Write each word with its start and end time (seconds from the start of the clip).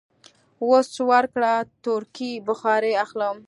وس 0.69 0.89
ورکړ، 1.09 1.43
تورکي 1.83 2.31
بخارۍ 2.47 2.93
اخلم. 3.03 3.37